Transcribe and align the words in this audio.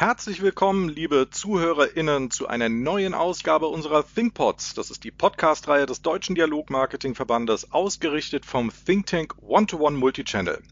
Herzlich 0.00 0.42
willkommen, 0.42 0.88
liebe 0.88 1.28
ZuhörerInnen, 1.28 2.30
zu 2.30 2.46
einer 2.46 2.68
neuen 2.68 3.14
Ausgabe 3.14 3.66
unserer 3.66 4.06
ThinkPods. 4.06 4.74
Das 4.74 4.92
ist 4.92 5.02
die 5.02 5.10
Podcast-Reihe 5.10 5.86
des 5.86 6.02
Deutschen 6.02 6.36
Dialogmarketing-Verbandes, 6.36 7.72
ausgerichtet 7.72 8.46
vom 8.46 8.70
Think 8.86 9.06
Tank 9.06 9.34
One-to-One 9.42 9.96
Multichannel. 9.96 10.62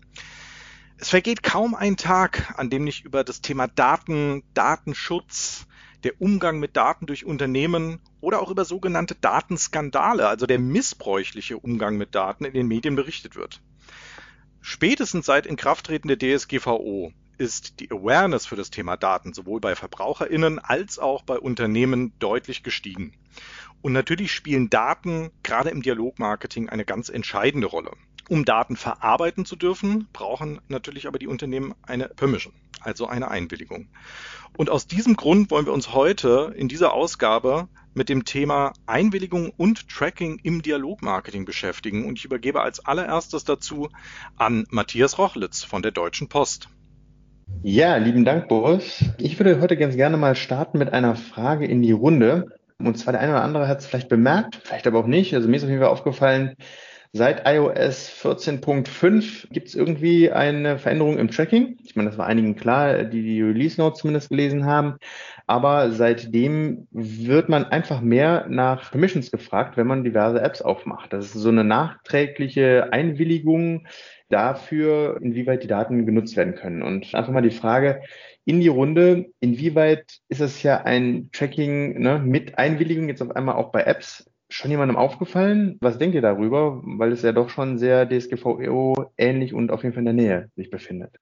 Es 0.98 1.08
vergeht 1.08 1.42
kaum 1.42 1.74
ein 1.74 1.96
Tag, 1.96 2.54
an 2.56 2.70
dem 2.70 2.84
nicht 2.84 3.04
über 3.04 3.24
das 3.24 3.40
Thema 3.40 3.66
Daten, 3.66 4.44
Datenschutz, 4.54 5.66
der 6.04 6.20
Umgang 6.20 6.60
mit 6.60 6.76
Daten 6.76 7.06
durch 7.06 7.24
Unternehmen 7.24 7.98
oder 8.20 8.40
auch 8.40 8.52
über 8.52 8.64
sogenannte 8.64 9.16
Datenskandale, 9.16 10.28
also 10.28 10.46
der 10.46 10.60
missbräuchliche 10.60 11.58
Umgang 11.58 11.96
mit 11.96 12.14
Daten 12.14 12.44
in 12.44 12.52
den 12.52 12.68
Medien 12.68 12.94
berichtet 12.94 13.34
wird. 13.34 13.60
Spätestens 14.60 15.26
seit 15.26 15.46
Inkrafttreten 15.46 16.06
der 16.06 16.16
DSGVO 16.16 17.12
ist 17.38 17.80
die 17.80 17.90
Awareness 17.90 18.46
für 18.46 18.56
das 18.56 18.70
Thema 18.70 18.96
Daten 18.96 19.32
sowohl 19.32 19.60
bei 19.60 19.74
Verbraucherinnen 19.74 20.58
als 20.58 20.98
auch 20.98 21.22
bei 21.22 21.38
Unternehmen 21.38 22.12
deutlich 22.18 22.62
gestiegen. 22.62 23.12
Und 23.82 23.92
natürlich 23.92 24.32
spielen 24.32 24.70
Daten 24.70 25.30
gerade 25.42 25.70
im 25.70 25.82
Dialogmarketing 25.82 26.68
eine 26.68 26.84
ganz 26.84 27.08
entscheidende 27.08 27.66
Rolle. 27.66 27.92
Um 28.28 28.44
Daten 28.44 28.76
verarbeiten 28.76 29.44
zu 29.44 29.54
dürfen, 29.54 30.08
brauchen 30.12 30.60
natürlich 30.68 31.06
aber 31.06 31.18
die 31.18 31.28
Unternehmen 31.28 31.74
eine 31.82 32.08
Permission, 32.08 32.52
also 32.80 33.06
eine 33.06 33.30
Einwilligung. 33.30 33.88
Und 34.56 34.68
aus 34.68 34.88
diesem 34.88 35.14
Grund 35.14 35.50
wollen 35.50 35.66
wir 35.66 35.72
uns 35.72 35.92
heute 35.92 36.52
in 36.56 36.66
dieser 36.66 36.92
Ausgabe 36.92 37.68
mit 37.94 38.08
dem 38.08 38.24
Thema 38.24 38.72
Einwilligung 38.86 39.52
und 39.56 39.88
Tracking 39.88 40.40
im 40.42 40.62
Dialogmarketing 40.62 41.44
beschäftigen. 41.44 42.04
Und 42.04 42.18
ich 42.18 42.24
übergebe 42.24 42.62
als 42.62 42.84
allererstes 42.84 43.44
dazu 43.44 43.88
an 44.36 44.66
Matthias 44.70 45.18
Rochlitz 45.18 45.62
von 45.62 45.82
der 45.82 45.92
Deutschen 45.92 46.28
Post. 46.28 46.68
Ja, 47.68 47.96
lieben 47.96 48.24
Dank, 48.24 48.46
Boris. 48.46 49.04
Ich 49.18 49.40
würde 49.40 49.60
heute 49.60 49.76
ganz 49.76 49.96
gerne 49.96 50.16
mal 50.16 50.36
starten 50.36 50.78
mit 50.78 50.92
einer 50.92 51.16
Frage 51.16 51.66
in 51.66 51.82
die 51.82 51.90
Runde. 51.90 52.46
Und 52.78 52.96
zwar 52.96 53.12
der 53.12 53.20
eine 53.20 53.32
oder 53.32 53.42
andere 53.42 53.66
hat 53.66 53.80
es 53.80 53.86
vielleicht 53.86 54.08
bemerkt, 54.08 54.60
vielleicht 54.62 54.86
aber 54.86 55.00
auch 55.00 55.08
nicht. 55.08 55.34
Also 55.34 55.48
mir 55.48 55.56
ist 55.56 55.64
auf 55.64 55.68
jeden 55.68 55.82
Fall 55.82 55.90
aufgefallen, 55.90 56.54
seit 57.12 57.42
iOS 57.44 58.08
14.5 58.22 59.48
gibt 59.50 59.66
es 59.66 59.74
irgendwie 59.74 60.30
eine 60.30 60.78
Veränderung 60.78 61.18
im 61.18 61.28
Tracking. 61.28 61.76
Ich 61.82 61.96
meine, 61.96 62.08
das 62.08 62.18
war 62.18 62.26
einigen 62.26 62.54
klar, 62.54 63.02
die 63.02 63.22
die 63.22 63.42
Release 63.42 63.80
Notes 63.80 63.98
zumindest 63.98 64.28
gelesen 64.28 64.64
haben. 64.64 64.94
Aber 65.48 65.90
seitdem 65.90 66.86
wird 66.92 67.48
man 67.48 67.64
einfach 67.64 68.00
mehr 68.00 68.46
nach 68.48 68.92
Permissions 68.92 69.32
gefragt, 69.32 69.76
wenn 69.76 69.88
man 69.88 70.04
diverse 70.04 70.40
Apps 70.40 70.62
aufmacht. 70.62 71.12
Das 71.12 71.26
ist 71.26 71.32
so 71.34 71.48
eine 71.48 71.64
nachträgliche 71.64 72.92
Einwilligung 72.92 73.86
dafür, 74.28 75.18
inwieweit 75.22 75.62
die 75.62 75.68
Daten 75.68 76.06
genutzt 76.06 76.36
werden 76.36 76.54
können. 76.54 76.82
Und 76.82 77.14
einfach 77.14 77.32
mal 77.32 77.42
die 77.42 77.50
Frage 77.50 78.02
in 78.44 78.60
die 78.60 78.68
Runde, 78.68 79.26
inwieweit 79.40 80.18
ist 80.28 80.40
es 80.40 80.62
ja 80.62 80.82
ein 80.82 81.30
Tracking 81.32 82.00
ne, 82.00 82.18
mit 82.18 82.58
Einwilligung 82.58 83.08
jetzt 83.08 83.22
auf 83.22 83.34
einmal 83.34 83.56
auch 83.56 83.70
bei 83.70 83.82
Apps 83.82 84.30
schon 84.48 84.70
jemandem 84.70 84.96
aufgefallen? 84.96 85.76
Was 85.80 85.98
denkt 85.98 86.14
ihr 86.14 86.22
darüber? 86.22 86.80
Weil 86.84 87.12
es 87.12 87.22
ja 87.22 87.32
doch 87.32 87.50
schon 87.50 87.78
sehr 87.78 88.08
DSGVO 88.08 89.10
ähnlich 89.18 89.54
und 89.54 89.70
auf 89.70 89.82
jeden 89.82 89.94
Fall 89.94 90.06
in 90.06 90.16
der 90.16 90.24
Nähe 90.24 90.50
sich 90.56 90.70
befindet. 90.70 91.16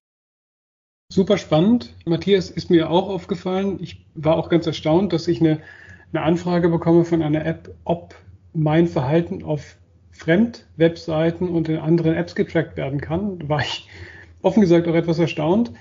Super 1.11 1.39
spannend. 1.39 1.95
Matthias 2.07 2.51
ist 2.51 2.71
mir 2.71 2.91
auch 2.91 3.09
aufgefallen. 3.09 3.79
Ich 3.81 4.07
war 4.15 4.37
auch 4.37 4.49
ganz 4.49 4.67
erstaunt, 4.67 5.13
dass 5.13 5.29
ich 5.29 5.41
eine, 5.41 5.61
eine 6.13 6.23
Anfrage 6.23 6.69
bekomme 6.69 7.05
von 7.05 7.23
einer 7.23 7.45
App, 7.45 7.75
ob 7.85 8.15
mein 8.53 8.87
Verhalten 8.87 9.43
auf 9.43 9.77
Fremdwebseiten 10.15 11.49
und 11.49 11.69
in 11.69 11.79
anderen 11.79 12.15
Apps 12.15 12.35
getrackt 12.35 12.77
werden 12.77 13.01
kann, 13.01 13.49
war 13.49 13.61
ich 13.61 13.89
offen 14.43 14.61
gesagt 14.61 14.87
auch 14.89 14.95
etwas 14.95 15.19
erstaunt. 15.19 15.73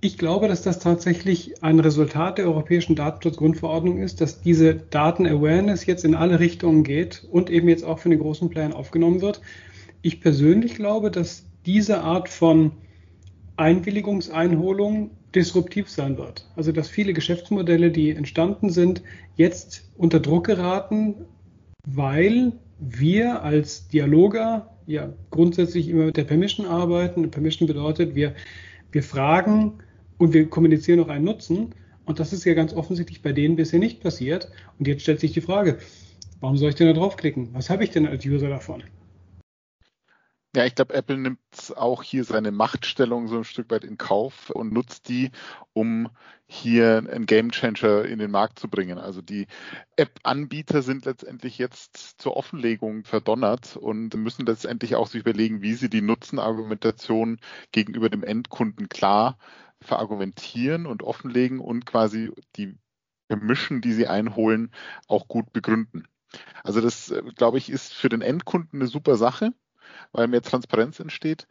Ich 0.00 0.18
glaube, 0.18 0.48
dass 0.48 0.62
das 0.62 0.80
tatsächlich 0.80 1.62
ein 1.62 1.78
Resultat 1.78 2.38
der 2.38 2.46
Europäischen 2.46 2.96
Datenschutzgrundverordnung 2.96 3.98
ist, 3.98 4.20
dass 4.20 4.40
diese 4.42 4.74
Daten-Awareness 4.74 5.86
jetzt 5.86 6.04
in 6.04 6.14
alle 6.14 6.40
Richtungen 6.40 6.82
geht 6.82 7.26
und 7.30 7.50
eben 7.50 7.68
jetzt 7.68 7.84
auch 7.84 8.00
für 8.00 8.08
den 8.08 8.18
großen 8.18 8.50
Plan 8.50 8.72
aufgenommen 8.72 9.20
wird. 9.20 9.40
Ich 10.02 10.20
persönlich 10.20 10.74
glaube, 10.74 11.10
dass 11.10 11.44
diese 11.66 12.00
Art 12.00 12.28
von 12.28 12.72
Einwilligungseinholung 13.56 15.10
disruptiv 15.34 15.88
sein 15.88 16.18
wird. 16.18 16.48
Also 16.56 16.72
dass 16.72 16.88
viele 16.88 17.12
Geschäftsmodelle, 17.12 17.90
die 17.92 18.10
entstanden 18.10 18.70
sind, 18.70 19.02
jetzt 19.36 19.88
unter 19.96 20.18
Druck 20.20 20.46
geraten, 20.46 21.14
weil 21.86 22.52
wir 22.78 23.42
als 23.42 23.88
Dialoger 23.88 24.70
ja 24.86 25.12
grundsätzlich 25.30 25.88
immer 25.88 26.06
mit 26.06 26.16
der 26.16 26.24
Permission 26.24 26.66
arbeiten. 26.66 27.30
Permission 27.30 27.66
bedeutet, 27.66 28.14
wir, 28.14 28.34
wir 28.90 29.02
fragen 29.02 29.74
und 30.18 30.32
wir 30.32 30.48
kommunizieren 30.48 31.00
auch 31.00 31.08
einen 31.08 31.24
Nutzen. 31.24 31.74
Und 32.04 32.18
das 32.18 32.32
ist 32.32 32.44
ja 32.44 32.54
ganz 32.54 32.72
offensichtlich 32.72 33.22
bei 33.22 33.32
denen 33.32 33.56
bisher 33.56 33.78
nicht 33.78 34.00
passiert. 34.00 34.50
Und 34.78 34.88
jetzt 34.88 35.02
stellt 35.02 35.20
sich 35.20 35.32
die 35.32 35.40
Frage, 35.40 35.78
warum 36.40 36.56
soll 36.56 36.70
ich 36.70 36.74
denn 36.74 36.88
da 36.88 36.92
draufklicken? 36.92 37.50
Was 37.52 37.70
habe 37.70 37.84
ich 37.84 37.90
denn 37.90 38.06
als 38.06 38.24
User 38.26 38.48
davon? 38.48 38.82
Ja, 40.54 40.66
ich 40.66 40.74
glaube, 40.74 40.92
Apple 40.92 41.16
nimmt 41.16 41.40
auch 41.76 42.02
hier 42.02 42.24
seine 42.24 42.50
Machtstellung 42.52 43.26
so 43.26 43.38
ein 43.38 43.44
Stück 43.44 43.70
weit 43.70 43.84
in 43.84 43.96
Kauf 43.96 44.50
und 44.50 44.70
nutzt 44.70 45.08
die, 45.08 45.30
um 45.72 46.10
hier 46.46 46.98
einen 46.98 47.24
Gamechanger 47.24 48.04
in 48.04 48.18
den 48.18 48.30
Markt 48.30 48.58
zu 48.58 48.68
bringen. 48.68 48.98
Also 48.98 49.22
die 49.22 49.46
App-Anbieter 49.96 50.82
sind 50.82 51.06
letztendlich 51.06 51.56
jetzt 51.56 52.20
zur 52.20 52.36
Offenlegung 52.36 53.04
verdonnert 53.04 53.78
und 53.78 54.14
müssen 54.14 54.44
letztendlich 54.44 54.94
auch 54.94 55.06
sich 55.06 55.22
überlegen, 55.22 55.62
wie 55.62 55.72
sie 55.72 55.88
die 55.88 56.02
Nutzenargumentation 56.02 57.40
gegenüber 57.72 58.10
dem 58.10 58.22
Endkunden 58.22 58.90
klar 58.90 59.38
verargumentieren 59.80 60.84
und 60.84 61.02
offenlegen 61.02 61.60
und 61.60 61.86
quasi 61.86 62.30
die 62.56 62.76
Permission, 63.28 63.80
die 63.80 63.92
sie 63.94 64.06
einholen, 64.06 64.70
auch 65.08 65.28
gut 65.28 65.50
begründen. 65.54 66.06
Also 66.64 66.80
das, 66.82 67.10
äh, 67.10 67.22
glaube 67.36 67.58
ich, 67.58 67.70
ist 67.70 67.94
für 67.94 68.08
den 68.10 68.22
Endkunden 68.22 68.80
eine 68.80 68.88
super 68.88 69.16
Sache 69.16 69.52
weil 70.12 70.28
mehr 70.28 70.42
Transparenz 70.42 71.00
entsteht. 71.00 71.46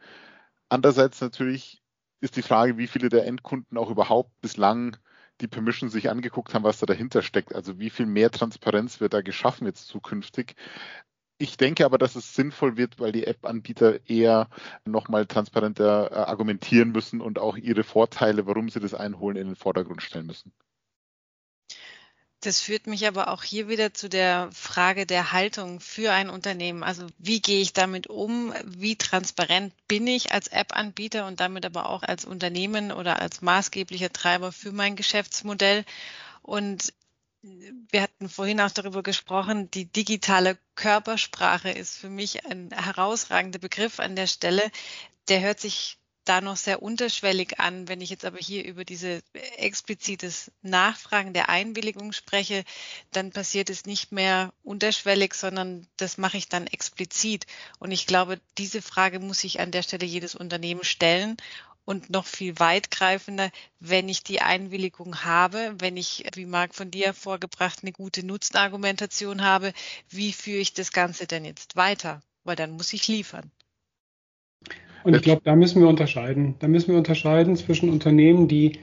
Andererseits 0.68 1.20
natürlich 1.20 1.82
ist 2.20 2.36
die 2.36 2.42
Frage, 2.42 2.78
wie 2.78 2.86
viele 2.86 3.08
der 3.08 3.26
Endkunden 3.26 3.76
auch 3.76 3.90
überhaupt 3.90 4.40
bislang 4.40 4.96
die 5.40 5.48
Permission 5.48 5.90
sich 5.90 6.08
angeguckt 6.08 6.54
haben, 6.54 6.64
was 6.64 6.78
da 6.78 6.86
dahinter 6.86 7.22
steckt. 7.22 7.54
Also 7.54 7.78
wie 7.78 7.90
viel 7.90 8.06
mehr 8.06 8.30
Transparenz 8.30 9.00
wird 9.00 9.12
da 9.12 9.22
geschaffen 9.22 9.66
jetzt 9.66 9.88
zukünftig. 9.88 10.54
Ich 11.38 11.56
denke 11.56 11.84
aber, 11.84 11.98
dass 11.98 12.14
es 12.14 12.34
sinnvoll 12.34 12.76
wird, 12.76 13.00
weil 13.00 13.10
die 13.10 13.26
App-Anbieter 13.26 14.08
eher 14.08 14.48
nochmal 14.84 15.26
transparenter 15.26 16.12
äh, 16.12 16.14
argumentieren 16.14 16.92
müssen 16.92 17.20
und 17.20 17.40
auch 17.40 17.56
ihre 17.56 17.82
Vorteile, 17.82 18.46
warum 18.46 18.68
sie 18.68 18.78
das 18.78 18.94
einholen, 18.94 19.36
in 19.36 19.48
den 19.48 19.56
Vordergrund 19.56 20.02
stellen 20.02 20.26
müssen. 20.26 20.52
Das 22.42 22.60
führt 22.60 22.88
mich 22.88 23.06
aber 23.06 23.28
auch 23.28 23.44
hier 23.44 23.68
wieder 23.68 23.94
zu 23.94 24.08
der 24.08 24.50
Frage 24.52 25.06
der 25.06 25.30
Haltung 25.30 25.78
für 25.78 26.12
ein 26.12 26.28
Unternehmen. 26.28 26.82
Also 26.82 27.06
wie 27.18 27.40
gehe 27.40 27.60
ich 27.60 27.72
damit 27.72 28.08
um? 28.08 28.52
Wie 28.64 28.96
transparent 28.96 29.72
bin 29.86 30.08
ich 30.08 30.32
als 30.32 30.48
App-Anbieter 30.48 31.26
und 31.28 31.38
damit 31.38 31.64
aber 31.64 31.88
auch 31.88 32.02
als 32.02 32.24
Unternehmen 32.24 32.90
oder 32.90 33.20
als 33.20 33.42
maßgeblicher 33.42 34.12
Treiber 34.12 34.50
für 34.50 34.72
mein 34.72 34.96
Geschäftsmodell? 34.96 35.84
Und 36.42 36.92
wir 37.42 38.02
hatten 38.02 38.28
vorhin 38.28 38.60
auch 38.60 38.72
darüber 38.72 39.04
gesprochen, 39.04 39.70
die 39.70 39.84
digitale 39.84 40.58
Körpersprache 40.74 41.70
ist 41.70 41.96
für 41.96 42.10
mich 42.10 42.44
ein 42.44 42.72
herausragender 42.72 43.60
Begriff 43.60 44.00
an 44.00 44.16
der 44.16 44.26
Stelle. 44.26 44.68
Der 45.28 45.42
hört 45.42 45.60
sich 45.60 45.96
da 46.24 46.40
noch 46.40 46.56
sehr 46.56 46.82
unterschwellig 46.82 47.58
an. 47.60 47.88
Wenn 47.88 48.00
ich 48.00 48.10
jetzt 48.10 48.24
aber 48.24 48.38
hier 48.38 48.64
über 48.64 48.84
diese 48.84 49.22
explizites 49.56 50.50
Nachfragen 50.62 51.32
der 51.32 51.48
Einwilligung 51.48 52.12
spreche, 52.12 52.64
dann 53.10 53.30
passiert 53.30 53.70
es 53.70 53.86
nicht 53.86 54.12
mehr 54.12 54.52
unterschwellig, 54.62 55.34
sondern 55.34 55.86
das 55.96 56.18
mache 56.18 56.36
ich 56.36 56.48
dann 56.48 56.66
explizit. 56.66 57.46
Und 57.78 57.90
ich 57.90 58.06
glaube, 58.06 58.40
diese 58.58 58.82
Frage 58.82 59.18
muss 59.20 59.40
sich 59.40 59.60
an 59.60 59.70
der 59.70 59.82
Stelle 59.82 60.06
jedes 60.06 60.34
Unternehmen 60.34 60.84
stellen 60.84 61.36
und 61.84 62.10
noch 62.10 62.26
viel 62.26 62.58
weitgreifender, 62.58 63.50
wenn 63.80 64.08
ich 64.08 64.22
die 64.22 64.40
Einwilligung 64.40 65.24
habe, 65.24 65.74
wenn 65.78 65.96
ich, 65.96 66.24
wie 66.34 66.46
Marc 66.46 66.74
von 66.74 66.90
dir 66.90 67.12
vorgebracht, 67.14 67.80
eine 67.82 67.92
gute 67.92 68.24
Nutzenargumentation 68.24 69.42
habe, 69.42 69.72
wie 70.08 70.32
führe 70.32 70.60
ich 70.60 70.74
das 70.74 70.92
Ganze 70.92 71.26
denn 71.26 71.44
jetzt 71.44 71.76
weiter? 71.76 72.22
Weil 72.44 72.56
dann 72.56 72.72
muss 72.72 72.92
ich 72.92 73.08
liefern. 73.08 73.50
Und 75.04 75.16
ich 75.16 75.22
glaube, 75.22 75.42
da 75.44 75.56
müssen 75.56 75.80
wir 75.80 75.88
unterscheiden. 75.88 76.54
Da 76.58 76.68
müssen 76.68 76.92
wir 76.92 76.98
unterscheiden 76.98 77.56
zwischen 77.56 77.90
Unternehmen, 77.90 78.48
die 78.48 78.78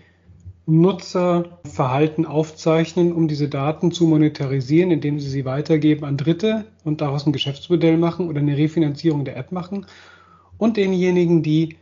Nutzerverhalten 0.66 2.26
aufzeichnen, 2.26 3.12
um 3.12 3.28
diese 3.28 3.50
Daten 3.50 3.92
zu 3.92 4.06
monetarisieren, 4.06 4.92
indem 4.92 5.20
sie 5.20 5.30
sie 5.30 5.46
weitergeben 5.46 6.06
an 6.06 6.18
Dritte 6.18 6.66
und 6.84 7.02
daraus 7.02 7.26
ein 7.26 7.34
Geschäftsmodell 7.34 7.98
machen 7.98 8.28
oder 8.30 8.40
eine 8.40 8.58
Refinanzierung 8.58 9.26
der 9.26 9.38
App 9.38 9.52
machen. 9.52 9.88
Und 10.58 10.78
denjenigen, 10.78 11.42
die 11.42 11.78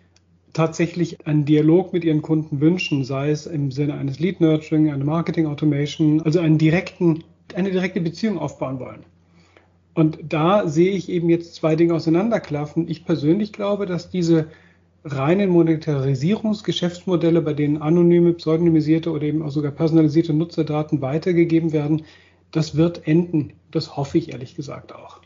tatsächlich 0.54 1.28
einen 1.28 1.46
Dialog 1.46 1.92
mit 1.92 2.06
ihren 2.06 2.22
Kunden 2.22 2.62
wünschen, 2.62 3.04
sei 3.04 3.32
es 3.32 3.46
im 3.46 3.72
Sinne 3.72 3.96
eines 3.96 4.20
Lead 4.20 4.40
Nurturing, 4.40 4.92
eine 4.92 5.04
Marketing 5.04 5.48
Automation, 5.48 6.22
also 6.22 6.40
einen 6.40 6.58
direkten, 6.58 7.24
eine 7.54 7.72
direkte 7.72 8.00
Beziehung 8.02 8.40
aufbauen 8.40 8.80
wollen. 8.80 9.04
Und 9.98 10.20
da 10.30 10.68
sehe 10.68 10.92
ich 10.92 11.10
eben 11.10 11.28
jetzt 11.28 11.56
zwei 11.56 11.76
Dinge 11.76 11.96
auseinanderklaffen. 11.96 12.88
Ich 12.88 13.04
persönlich 13.04 13.52
glaube, 13.52 13.88
dass 13.88 14.12
diese 14.12 14.46
reinen 15.04 15.50
Monetarisierungsgeschäftsmodelle, 15.50 17.42
bei 17.42 17.54
denen 17.54 17.82
anonyme, 17.82 18.34
pseudonymisierte 18.34 19.10
oder 19.12 19.24
eben 19.24 19.42
auch 19.42 19.50
sogar 19.50 19.72
personalisierte 19.72 20.34
Nutzerdaten 20.34 21.02
weitergegeben 21.02 21.74
werden, 21.74 22.04
das 22.52 22.76
wird 22.76 23.08
enden. 23.08 23.54
Das 23.72 23.98
hoffe 23.98 24.20
ich 24.20 24.34
ehrlich 24.34 24.56
gesagt 24.56 24.94
auch. 24.94 25.20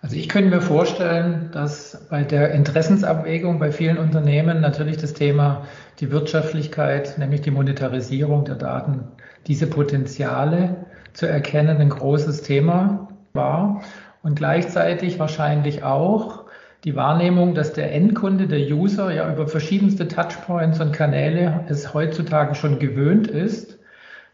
Also 0.00 0.16
ich 0.16 0.30
könnte 0.30 0.48
mir 0.48 0.62
vorstellen, 0.62 1.50
dass 1.52 2.06
bei 2.08 2.22
der 2.22 2.52
Interessensabwägung 2.52 3.58
bei 3.58 3.70
vielen 3.70 3.98
Unternehmen 3.98 4.62
natürlich 4.62 4.96
das 4.96 5.12
Thema 5.12 5.66
die 6.00 6.10
Wirtschaftlichkeit, 6.10 7.18
nämlich 7.18 7.42
die 7.42 7.50
Monetarisierung 7.50 8.46
der 8.46 8.54
Daten, 8.54 9.00
diese 9.46 9.66
Potenziale 9.66 10.86
zu 11.12 11.26
erkennen, 11.26 11.76
ein 11.82 11.90
großes 11.90 12.40
Thema 12.40 13.03
war 13.34 13.82
und 14.22 14.36
gleichzeitig 14.36 15.18
wahrscheinlich 15.18 15.82
auch 15.82 16.44
die 16.84 16.94
Wahrnehmung, 16.94 17.54
dass 17.54 17.72
der 17.72 17.92
Endkunde, 17.92 18.46
der 18.46 18.60
User 18.60 19.12
ja 19.12 19.32
über 19.32 19.48
verschiedenste 19.48 20.06
Touchpoints 20.06 20.80
und 20.80 20.92
Kanäle 20.92 21.64
es 21.68 21.92
heutzutage 21.94 22.54
schon 22.54 22.78
gewöhnt 22.78 23.26
ist, 23.26 23.80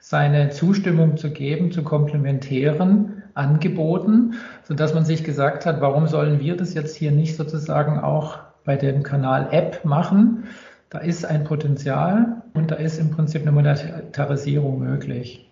seine 0.01 0.51
Zustimmung 0.51 1.17
zu 1.17 1.31
geben 1.31 1.73
zu 1.73 1.83
komplementären 1.83 3.23
Angeboten, 3.33 4.35
so 4.65 4.75
dass 4.75 4.93
man 4.93 5.07
sich 5.07 5.25
gesagt 5.25 5.65
hat, 5.65 5.81
warum 5.81 6.07
sollen 6.07 6.41
wir 6.41 6.59
das 6.59 6.75
jetzt 6.75 6.95
hier 6.95 7.11
nicht 7.11 7.37
sozusagen 7.37 7.99
auch 7.99 8.39
bei 8.65 8.77
dem 8.77 9.03
Kanal 9.03 9.49
App 9.51 9.87
machen? 9.87 10.45
Da 10.91 10.99
ist 10.99 11.25
ein 11.25 11.45
Potenzial 11.45 12.43
und 12.53 12.71
da 12.71 12.75
ist 12.75 12.99
im 12.99 13.11
Prinzip 13.11 13.43
eine 13.43 13.53
Monetarisierung 13.53 14.79
möglich. 14.79 15.50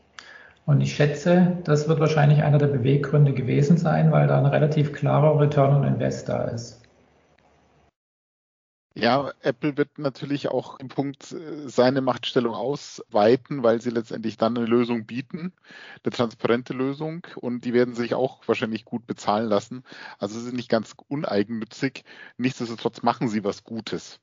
Und 0.68 0.82
ich 0.82 0.94
schätze, 0.94 1.56
das 1.64 1.88
wird 1.88 1.98
wahrscheinlich 1.98 2.42
einer 2.42 2.58
der 2.58 2.66
Beweggründe 2.66 3.32
gewesen 3.32 3.78
sein, 3.78 4.12
weil 4.12 4.26
da 4.26 4.36
ein 4.36 4.44
relativ 4.44 4.92
klarer 4.92 5.40
Return 5.40 5.76
on 5.76 5.84
Invest 5.84 6.28
da 6.28 6.44
ist. 6.44 6.82
Ja, 8.94 9.32
Apple 9.40 9.78
wird 9.78 9.98
natürlich 9.98 10.48
auch 10.48 10.78
im 10.78 10.88
Punkt 10.88 11.32
äh, 11.32 11.70
seine 11.70 12.02
Machtstellung 12.02 12.52
ausweiten, 12.52 13.62
weil 13.62 13.80
sie 13.80 13.88
letztendlich 13.88 14.36
dann 14.36 14.58
eine 14.58 14.66
Lösung 14.66 15.06
bieten, 15.06 15.54
eine 16.04 16.12
transparente 16.12 16.74
Lösung 16.74 17.26
und 17.36 17.64
die 17.64 17.72
werden 17.72 17.94
sich 17.94 18.12
auch 18.14 18.46
wahrscheinlich 18.46 18.84
gut 18.84 19.06
bezahlen 19.06 19.48
lassen. 19.48 19.84
Also 20.18 20.38
sie 20.38 20.44
sind 20.44 20.56
nicht 20.56 20.68
ganz 20.68 20.94
uneigennützig. 21.08 22.04
Nichtsdestotrotz 22.36 23.00
machen 23.00 23.28
sie 23.28 23.42
was 23.42 23.64
Gutes. 23.64 24.20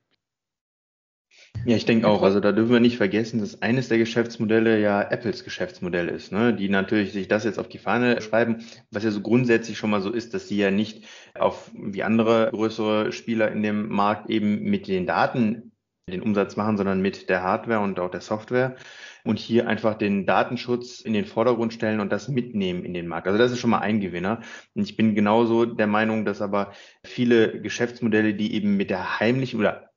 Ja, 1.64 1.76
ich 1.76 1.84
denke 1.84 2.06
auch. 2.06 2.22
Also 2.22 2.40
da 2.40 2.52
dürfen 2.52 2.72
wir 2.72 2.80
nicht 2.80 2.96
vergessen, 2.96 3.40
dass 3.40 3.62
eines 3.62 3.88
der 3.88 3.98
Geschäftsmodelle 3.98 4.80
ja 4.80 5.02
Apples 5.02 5.44
Geschäftsmodell 5.44 6.08
ist, 6.08 6.32
ne? 6.32 6.54
die 6.54 6.68
natürlich 6.68 7.12
sich 7.12 7.28
das 7.28 7.44
jetzt 7.44 7.58
auf 7.58 7.68
die 7.68 7.78
Fahne 7.78 8.20
schreiben, 8.20 8.64
was 8.90 9.04
ja 9.04 9.10
so 9.10 9.20
grundsätzlich 9.20 9.78
schon 9.78 9.90
mal 9.90 10.00
so 10.00 10.12
ist, 10.12 10.34
dass 10.34 10.48
sie 10.48 10.58
ja 10.58 10.70
nicht 10.70 11.04
auf 11.34 11.70
wie 11.74 12.02
andere 12.02 12.50
größere 12.52 13.12
Spieler 13.12 13.50
in 13.50 13.62
dem 13.62 13.88
Markt 13.88 14.30
eben 14.30 14.62
mit 14.62 14.86
den 14.86 15.06
Daten 15.06 15.72
den 16.08 16.22
Umsatz 16.22 16.54
machen, 16.54 16.76
sondern 16.76 17.02
mit 17.02 17.28
der 17.28 17.42
Hardware 17.42 17.80
und 17.80 17.98
auch 17.98 18.10
der 18.10 18.20
Software 18.20 18.76
und 19.24 19.40
hier 19.40 19.66
einfach 19.66 19.94
den 19.94 20.24
Datenschutz 20.24 21.00
in 21.00 21.12
den 21.12 21.24
Vordergrund 21.24 21.72
stellen 21.72 21.98
und 21.98 22.12
das 22.12 22.28
mitnehmen 22.28 22.84
in 22.84 22.94
den 22.94 23.08
Markt. 23.08 23.26
Also 23.26 23.38
das 23.38 23.50
ist 23.50 23.58
schon 23.58 23.70
mal 23.70 23.80
ein 23.80 24.00
Gewinner. 24.00 24.40
Und 24.74 24.84
ich 24.84 24.96
bin 24.96 25.16
genauso 25.16 25.64
der 25.64 25.88
Meinung, 25.88 26.24
dass 26.24 26.40
aber 26.40 26.72
viele 27.02 27.60
Geschäftsmodelle, 27.60 28.34
die 28.34 28.54
eben 28.54 28.76
mit 28.76 28.90
der 28.90 29.18
heimlichen 29.18 29.58
oder 29.58 29.90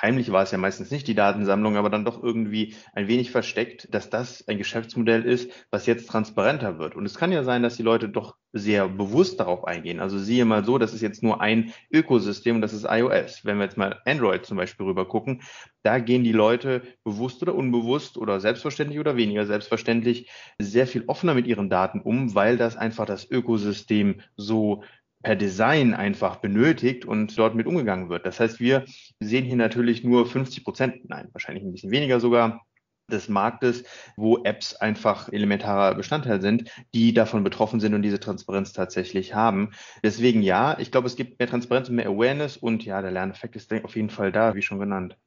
heimlich 0.00 0.32
war 0.32 0.42
es 0.42 0.50
ja 0.50 0.58
meistens 0.58 0.90
nicht 0.90 1.06
die 1.06 1.14
Datensammlung, 1.14 1.76
aber 1.76 1.90
dann 1.90 2.04
doch 2.04 2.22
irgendwie 2.22 2.74
ein 2.92 3.08
wenig 3.08 3.30
versteckt, 3.30 3.92
dass 3.92 4.10
das 4.10 4.46
ein 4.48 4.58
Geschäftsmodell 4.58 5.24
ist, 5.24 5.50
was 5.70 5.86
jetzt 5.86 6.08
transparenter 6.08 6.78
wird. 6.78 6.94
Und 6.96 7.06
es 7.06 7.16
kann 7.16 7.32
ja 7.32 7.44
sein, 7.44 7.62
dass 7.62 7.76
die 7.76 7.82
Leute 7.82 8.08
doch 8.08 8.36
sehr 8.52 8.88
bewusst 8.88 9.40
darauf 9.40 9.64
eingehen. 9.64 10.00
Also 10.00 10.18
siehe 10.18 10.44
mal 10.44 10.64
so, 10.64 10.78
das 10.78 10.94
ist 10.94 11.00
jetzt 11.00 11.22
nur 11.22 11.40
ein 11.40 11.72
Ökosystem 11.92 12.56
und 12.56 12.62
das 12.62 12.72
ist 12.72 12.86
iOS. 12.88 13.44
Wenn 13.44 13.58
wir 13.58 13.64
jetzt 13.64 13.76
mal 13.76 14.00
Android 14.04 14.46
zum 14.46 14.56
Beispiel 14.56 14.86
rüber 14.86 15.08
gucken, 15.08 15.42
da 15.82 15.98
gehen 15.98 16.22
die 16.22 16.32
Leute 16.32 16.82
bewusst 17.02 17.42
oder 17.42 17.54
unbewusst 17.54 18.16
oder 18.16 18.40
selbstverständlich 18.40 19.00
oder 19.00 19.16
weniger 19.16 19.44
selbstverständlich 19.44 20.30
sehr 20.58 20.86
viel 20.86 21.04
offener 21.08 21.34
mit 21.34 21.46
ihren 21.46 21.68
Daten 21.68 22.00
um, 22.00 22.34
weil 22.34 22.56
das 22.56 22.76
einfach 22.76 23.06
das 23.06 23.28
Ökosystem 23.28 24.20
so 24.36 24.84
per 25.24 25.34
Design 25.34 25.94
einfach 25.94 26.36
benötigt 26.36 27.04
und 27.04 27.36
dort 27.36 27.54
mit 27.54 27.66
umgegangen 27.66 28.08
wird. 28.10 28.26
Das 28.26 28.38
heißt, 28.38 28.60
wir 28.60 28.84
sehen 29.18 29.44
hier 29.44 29.56
natürlich 29.56 30.04
nur 30.04 30.26
50 30.26 30.62
Prozent, 30.62 31.08
nein, 31.08 31.28
wahrscheinlich 31.32 31.64
ein 31.64 31.72
bisschen 31.72 31.90
weniger 31.90 32.20
sogar, 32.20 32.64
des 33.10 33.28
Marktes, 33.28 33.84
wo 34.16 34.44
Apps 34.44 34.74
einfach 34.76 35.30
elementarer 35.30 35.94
Bestandteil 35.94 36.40
sind, 36.40 36.70
die 36.94 37.12
davon 37.12 37.44
betroffen 37.44 37.80
sind 37.80 37.92
und 37.92 38.02
diese 38.02 38.20
Transparenz 38.20 38.72
tatsächlich 38.72 39.34
haben. 39.34 39.72
Deswegen 40.02 40.42
ja, 40.42 40.78
ich 40.78 40.90
glaube, 40.90 41.06
es 41.06 41.16
gibt 41.16 41.38
mehr 41.38 41.48
Transparenz 41.48 41.88
und 41.88 41.96
mehr 41.96 42.08
Awareness 42.08 42.56
und 42.56 42.84
ja, 42.84 43.02
der 43.02 43.10
Lerneffekt 43.10 43.56
ist 43.56 43.72
auf 43.84 43.96
jeden 43.96 44.10
Fall 44.10 44.32
da, 44.32 44.54
wie 44.54 44.62
schon 44.62 44.78
genannt. 44.78 45.18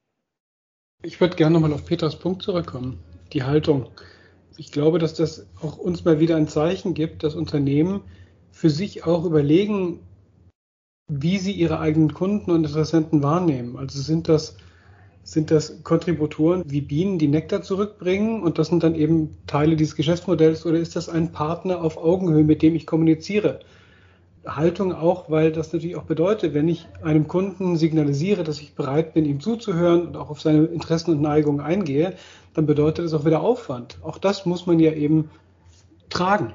Ich 1.02 1.20
würde 1.20 1.36
gerne 1.36 1.54
nochmal 1.54 1.72
auf 1.72 1.86
Peters 1.86 2.18
Punkt 2.18 2.42
zurückkommen, 2.42 2.98
die 3.32 3.44
Haltung. 3.44 3.90
Ich 4.56 4.72
glaube, 4.72 4.98
dass 4.98 5.14
das 5.14 5.48
auch 5.60 5.76
uns 5.76 6.04
mal 6.04 6.18
wieder 6.18 6.34
ein 6.34 6.48
Zeichen 6.48 6.94
gibt, 6.94 7.22
dass 7.22 7.36
Unternehmen 7.36 8.02
für 8.58 8.70
sich 8.70 9.06
auch 9.06 9.24
überlegen, 9.24 10.00
wie 11.06 11.38
sie 11.38 11.52
ihre 11.52 11.78
eigenen 11.78 12.12
Kunden 12.12 12.50
und 12.50 12.64
Interessenten 12.64 13.22
wahrnehmen. 13.22 13.76
Also 13.76 14.00
sind 14.00 14.28
das, 14.28 14.56
sind 15.22 15.52
das 15.52 15.84
Kontributoren 15.84 16.64
wie 16.66 16.80
Bienen, 16.80 17.20
die 17.20 17.28
Nektar 17.28 17.62
zurückbringen 17.62 18.42
und 18.42 18.58
das 18.58 18.66
sind 18.66 18.82
dann 18.82 18.96
eben 18.96 19.36
Teile 19.46 19.76
dieses 19.76 19.94
Geschäftsmodells 19.94 20.66
oder 20.66 20.76
ist 20.76 20.96
das 20.96 21.08
ein 21.08 21.30
Partner 21.30 21.80
auf 21.80 21.98
Augenhöhe, 21.98 22.42
mit 22.42 22.60
dem 22.62 22.74
ich 22.74 22.84
kommuniziere? 22.84 23.60
Haltung 24.44 24.92
auch, 24.92 25.30
weil 25.30 25.52
das 25.52 25.72
natürlich 25.72 25.94
auch 25.94 26.02
bedeutet, 26.02 26.52
wenn 26.52 26.66
ich 26.66 26.88
einem 27.00 27.28
Kunden 27.28 27.76
signalisiere, 27.76 28.42
dass 28.42 28.60
ich 28.60 28.74
bereit 28.74 29.14
bin, 29.14 29.24
ihm 29.24 29.38
zuzuhören 29.38 30.08
und 30.08 30.16
auch 30.16 30.30
auf 30.30 30.40
seine 30.40 30.64
Interessen 30.64 31.12
und 31.12 31.20
Neigungen 31.20 31.60
eingehe, 31.60 32.16
dann 32.54 32.66
bedeutet 32.66 33.04
das 33.04 33.14
auch 33.14 33.24
wieder 33.24 33.40
Aufwand. 33.40 33.98
Auch 34.02 34.18
das 34.18 34.46
muss 34.46 34.66
man 34.66 34.80
ja 34.80 34.90
eben 34.94 35.30
tragen. 36.08 36.54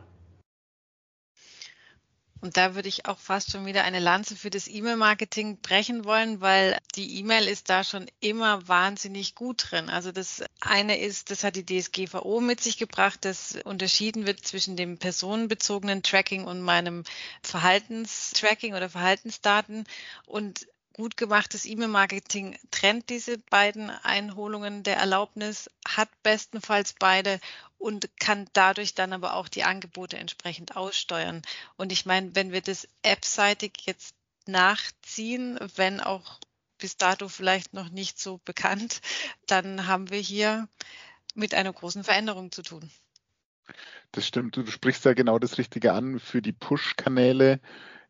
Und 2.43 2.57
da 2.57 2.75
würde 2.75 2.89
ich 2.89 3.05
auch 3.05 3.19
fast 3.19 3.51
schon 3.51 3.65
wieder 3.65 3.85
eine 3.85 4.01
Lanze 4.01 4.35
für 4.35 4.49
das 4.49 4.67
E-Mail-Marketing 4.67 5.61
brechen 5.61 6.03
wollen, 6.03 6.41
weil 6.41 6.77
die 6.95 7.17
E-Mail 7.19 7.47
ist 7.47 7.69
da 7.69 7.85
schon 7.85 8.07
immer 8.19 8.67
wahnsinnig 8.67 9.33
gut 9.33 9.67
drin. 9.71 9.89
Also 9.89 10.11
das 10.11 10.43
eine 10.59 10.99
ist, 10.99 11.31
das 11.31 11.45
hat 11.45 11.55
die 11.55 11.65
DSGVO 11.65 12.41
mit 12.41 12.59
sich 12.59 12.77
gebracht, 12.77 13.23
dass 13.23 13.55
unterschieden 13.63 14.25
wird 14.25 14.45
zwischen 14.45 14.75
dem 14.75 14.97
personenbezogenen 14.97 16.03
Tracking 16.03 16.43
und 16.43 16.59
meinem 16.59 17.05
Verhaltenstracking 17.43 18.75
oder 18.75 18.89
Verhaltensdaten. 18.89 19.85
Und 20.25 20.67
gut 20.93 21.17
gemachtes 21.17 21.65
E-Mail-Marketing 21.65 22.57
trennt 22.71 23.09
diese 23.09 23.37
beiden 23.37 23.89
Einholungen 23.89 24.83
der 24.83 24.97
Erlaubnis, 24.97 25.69
hat 25.87 26.09
bestenfalls 26.21 26.93
beide 26.93 27.39
und 27.77 28.09
kann 28.19 28.47
dadurch 28.53 28.93
dann 28.93 29.11
aber 29.11 29.33
auch 29.33 29.49
die 29.49 29.63
Angebote 29.63 30.17
entsprechend 30.17 30.77
aussteuern. 30.77 31.41
Und 31.75 31.91
ich 31.91 32.05
meine, 32.05 32.35
wenn 32.35 32.51
wir 32.51 32.61
das 32.61 32.87
appseitig 33.03 33.73
jetzt 33.85 34.15
nachziehen, 34.45 35.59
wenn 35.75 35.99
auch 35.99 36.39
bis 36.77 36.97
dato 36.97 37.27
vielleicht 37.27 37.73
noch 37.73 37.89
nicht 37.89 38.19
so 38.19 38.39
bekannt, 38.45 39.01
dann 39.47 39.87
haben 39.87 40.09
wir 40.09 40.19
hier 40.19 40.67
mit 41.33 41.53
einer 41.53 41.73
großen 41.73 42.03
Veränderung 42.03 42.51
zu 42.51 42.61
tun. 42.61 42.89
Das 44.11 44.27
stimmt, 44.27 44.55
du 44.57 44.65
sprichst 44.67 45.05
ja 45.05 45.13
genau 45.13 45.39
das 45.39 45.57
Richtige 45.57 45.93
an. 45.93 46.19
Für 46.19 46.41
die 46.41 46.51
Push-Kanäle 46.51 47.59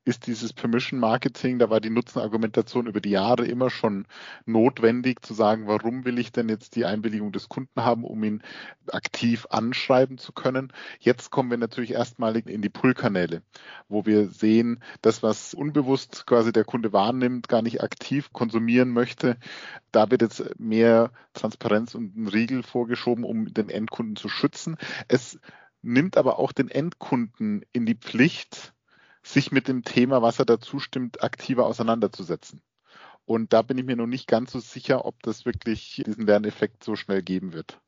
ist 0.05 0.27
dieses 0.27 0.51
Permission 0.51 0.99
Marketing, 0.99 1.59
da 1.59 1.69
war 1.69 1.79
die 1.79 1.89
Nutzenargumentation 1.89 2.87
über 2.87 2.99
die 2.99 3.11
Jahre 3.11 3.45
immer 3.45 3.69
schon 3.69 4.05
notwendig 4.45 5.25
zu 5.25 5.33
sagen, 5.33 5.67
warum 5.67 6.03
will 6.03 6.19
ich 6.19 6.31
denn 6.31 6.49
jetzt 6.49 6.75
die 6.75 6.85
Einwilligung 6.85 7.31
des 7.31 7.47
Kunden 7.47 7.83
haben, 7.83 8.03
um 8.03 8.23
ihn 8.23 8.43
aktiv 8.91 9.47
anschreiben 9.49 10.17
zu 10.17 10.33
können. 10.33 10.73
Jetzt 10.99 11.31
kommen 11.31 11.49
wir 11.49 11.57
natürlich 11.57 11.91
erstmalig 11.91 12.47
in 12.47 12.61
die 12.61 12.69
Pull-Kanäle, 12.69 13.43
wo 13.87 14.05
wir 14.05 14.27
sehen, 14.27 14.83
das, 15.01 15.23
was 15.23 15.53
unbewusst 15.53 16.25
quasi 16.25 16.51
der 16.51 16.65
Kunde 16.65 16.91
wahrnimmt, 16.91 17.47
gar 17.47 17.61
nicht 17.61 17.81
aktiv 17.81 18.33
konsumieren 18.33 18.89
möchte, 18.89 19.37
da 19.91 20.11
wird 20.11 20.21
jetzt 20.21 20.59
mehr 20.59 21.11
Transparenz 21.33 21.95
und 21.95 22.17
ein 22.17 22.27
Riegel 22.27 22.63
vorgeschoben, 22.63 23.23
um 23.23 23.53
den 23.53 23.69
Endkunden 23.69 24.15
zu 24.17 24.27
schützen. 24.27 24.77
Es 25.07 25.39
nimmt 25.81 26.17
aber 26.17 26.39
auch 26.39 26.51
den 26.51 26.69
Endkunden 26.69 27.63
in 27.71 27.85
die 27.85 27.95
Pflicht, 27.95 28.73
sich 29.23 29.51
mit 29.51 29.67
dem 29.67 29.83
Thema, 29.83 30.21
was 30.21 30.39
er 30.39 30.45
dazu 30.45 30.79
stimmt, 30.79 31.23
aktiver 31.23 31.65
auseinanderzusetzen. 31.65 32.61
Und 33.25 33.53
da 33.53 33.61
bin 33.61 33.77
ich 33.77 33.85
mir 33.85 33.95
noch 33.95 34.07
nicht 34.07 34.27
ganz 34.27 34.51
so 34.51 34.59
sicher, 34.59 35.05
ob 35.05 35.21
das 35.23 35.45
wirklich 35.45 36.03
diesen 36.05 36.25
Lerneffekt 36.25 36.83
so 36.83 36.95
schnell 36.95 37.23
geben 37.23 37.53
wird. 37.53 37.79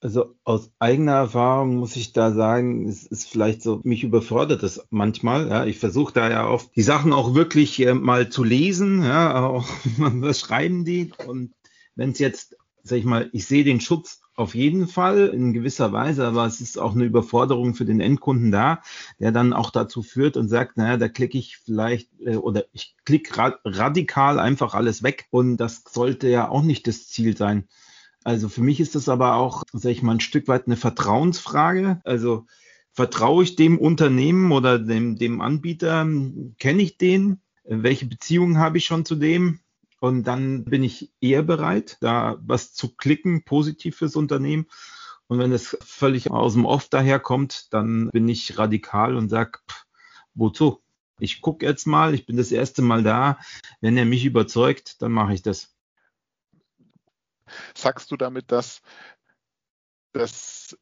Also 0.00 0.36
aus 0.44 0.70
eigener 0.78 1.14
Erfahrung 1.14 1.76
muss 1.76 1.96
ich 1.96 2.12
da 2.12 2.32
sagen, 2.32 2.88
es 2.88 3.04
ist 3.04 3.28
vielleicht 3.28 3.62
so, 3.62 3.80
mich 3.82 4.04
überfordert 4.04 4.62
das 4.62 4.86
manchmal. 4.90 5.48
Ja. 5.48 5.64
Ich 5.64 5.78
versuche 5.78 6.12
da 6.12 6.30
ja 6.30 6.48
oft 6.48 6.74
die 6.76 6.82
Sachen 6.82 7.12
auch 7.12 7.34
wirklich 7.34 7.80
äh, 7.84 7.94
mal 7.94 8.28
zu 8.28 8.44
lesen, 8.44 9.02
ja, 9.02 9.44
auch 9.48 9.66
was 9.96 10.40
schreiben 10.40 10.84
die. 10.84 11.12
Und 11.26 11.52
wenn 11.96 12.10
es 12.10 12.18
jetzt, 12.20 12.56
sag 12.82 12.98
ich 12.98 13.04
mal, 13.04 13.28
ich 13.32 13.46
sehe 13.46 13.64
den 13.64 13.80
Schutz 13.80 14.20
auf 14.38 14.54
jeden 14.54 14.86
Fall 14.86 15.28
in 15.28 15.52
gewisser 15.52 15.92
Weise, 15.92 16.24
aber 16.26 16.46
es 16.46 16.60
ist 16.60 16.78
auch 16.78 16.94
eine 16.94 17.04
Überforderung 17.04 17.74
für 17.74 17.84
den 17.84 18.00
Endkunden 18.00 18.52
da, 18.52 18.82
der 19.18 19.32
dann 19.32 19.52
auch 19.52 19.70
dazu 19.70 20.02
führt 20.02 20.36
und 20.36 20.48
sagt, 20.48 20.76
naja, 20.76 20.96
da 20.96 21.08
klicke 21.08 21.36
ich 21.36 21.56
vielleicht 21.56 22.08
äh, 22.20 22.36
oder 22.36 22.64
ich 22.72 22.94
klicke 23.04 23.36
ra 23.36 23.58
radikal 23.64 24.38
einfach 24.38 24.74
alles 24.74 25.02
weg 25.02 25.26
und 25.30 25.56
das 25.56 25.82
sollte 25.88 26.28
ja 26.28 26.48
auch 26.48 26.62
nicht 26.62 26.86
das 26.86 27.08
Ziel 27.08 27.36
sein. 27.36 27.66
Also 28.22 28.48
für 28.48 28.62
mich 28.62 28.78
ist 28.78 28.94
das 28.94 29.08
aber 29.08 29.34
auch, 29.34 29.64
sag 29.72 29.90
ich 29.90 30.02
mal, 30.02 30.12
ein 30.12 30.20
Stück 30.20 30.46
weit 30.46 30.66
eine 30.66 30.76
Vertrauensfrage. 30.76 32.00
Also 32.04 32.46
vertraue 32.92 33.42
ich 33.42 33.56
dem 33.56 33.78
Unternehmen 33.78 34.52
oder 34.52 34.78
dem, 34.78 35.16
dem 35.16 35.40
Anbieter? 35.40 36.06
Kenne 36.58 36.82
ich 36.82 36.96
den? 36.96 37.40
Welche 37.64 38.06
Beziehungen 38.06 38.58
habe 38.58 38.78
ich 38.78 38.86
schon 38.86 39.04
zu 39.04 39.16
dem? 39.16 39.60
Und 40.00 40.24
dann 40.24 40.64
bin 40.64 40.84
ich 40.84 41.12
eher 41.20 41.42
bereit, 41.42 41.98
da 42.00 42.38
was 42.40 42.72
zu 42.72 42.94
klicken, 42.94 43.44
positiv 43.44 43.96
fürs 43.96 44.16
Unternehmen. 44.16 44.66
Und 45.26 45.38
wenn 45.38 45.52
es 45.52 45.76
völlig 45.80 46.30
aus 46.30 46.54
dem 46.54 46.64
Off 46.64 46.88
daherkommt, 46.88 47.72
dann 47.72 48.08
bin 48.10 48.28
ich 48.28 48.58
radikal 48.58 49.16
und 49.16 49.28
sage, 49.28 49.58
wozu? 50.34 50.82
Ich 51.20 51.40
gucke 51.40 51.66
jetzt 51.66 51.86
mal, 51.86 52.14
ich 52.14 52.26
bin 52.26 52.36
das 52.36 52.52
erste 52.52 52.80
Mal 52.80 53.02
da. 53.02 53.38
Wenn 53.80 53.96
er 53.96 54.04
mich 54.04 54.24
überzeugt, 54.24 55.02
dann 55.02 55.10
mache 55.10 55.34
ich 55.34 55.42
das. 55.42 55.74
Sagst 57.74 58.10
du 58.12 58.16
damit, 58.16 58.52
dass 58.52 58.82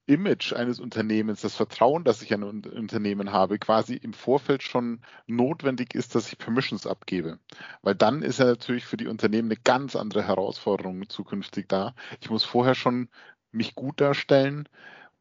Image 0.07 0.53
eines 0.53 0.81
Unternehmens, 0.81 1.43
das 1.43 1.55
Vertrauen, 1.55 2.05
das 2.05 2.23
ich 2.23 2.33
an 2.33 2.43
ein 2.43 2.65
Unternehmen 2.65 3.33
habe, 3.33 3.59
quasi 3.59 3.95
im 3.95 4.13
Vorfeld 4.13 4.63
schon 4.63 5.01
notwendig 5.27 5.95
ist, 5.95 6.15
dass 6.15 6.33
ich 6.33 6.39
Permissions 6.39 6.87
abgebe. 6.87 7.39
Weil 7.83 7.95
dann 7.95 8.23
ist 8.23 8.39
ja 8.39 8.47
natürlich 8.47 8.85
für 8.85 8.97
die 8.97 9.07
Unternehmen 9.07 9.49
eine 9.49 9.61
ganz 9.63 9.97
andere 9.97 10.27
Herausforderung 10.27 11.09
zukünftig 11.09 11.69
da. 11.69 11.95
Ich 12.21 12.31
muss 12.31 12.45
vorher 12.45 12.75
schon 12.75 13.09
mich 13.53 13.75
gut 13.75 14.01
darstellen, 14.01 14.69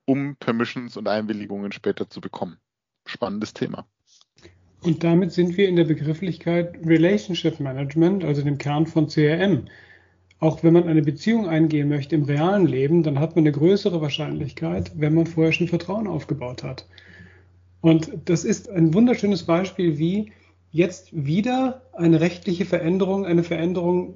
um 0.05 0.35
Permissions 0.35 0.97
und 0.97 1.07
Einwilligungen 1.07 1.71
später 1.71 2.09
zu 2.09 2.21
bekommen. 2.21 2.57
Spannendes 3.05 3.53
Thema. 3.53 3.87
Und 4.81 5.03
damit 5.03 5.31
sind 5.31 5.57
wir 5.57 5.67
in 5.67 5.75
der 5.75 5.85
Begrifflichkeit 5.85 6.75
Relationship 6.85 7.59
Management, 7.59 8.23
also 8.23 8.43
dem 8.43 8.59
Kern 8.59 8.85
von 8.85 9.07
CRM. 9.07 9.65
Auch 10.39 10.63
wenn 10.63 10.73
man 10.73 10.87
eine 10.87 11.01
Beziehung 11.01 11.47
eingehen 11.47 11.87
möchte 11.87 12.15
im 12.15 12.23
realen 12.23 12.67
Leben, 12.67 13.03
dann 13.03 13.19
hat 13.19 13.35
man 13.35 13.43
eine 13.43 13.53
größere 13.53 14.01
Wahrscheinlichkeit, 14.01 14.91
wenn 14.95 15.13
man 15.13 15.27
vorher 15.27 15.53
schon 15.53 15.67
Vertrauen 15.67 16.07
aufgebaut 16.07 16.63
hat. 16.63 16.87
Und 17.81 18.11
das 18.25 18.43
ist 18.43 18.69
ein 18.69 18.93
wunderschönes 18.93 19.43
Beispiel, 19.43 19.97
wie 19.97 20.31
jetzt 20.71 21.09
wieder 21.13 21.83
eine 21.93 22.19
rechtliche 22.19 22.65
Veränderung, 22.65 23.25
eine 23.25 23.43
Veränderung 23.43 24.15